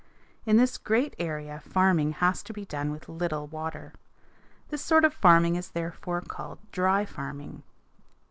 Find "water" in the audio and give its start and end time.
3.45-3.93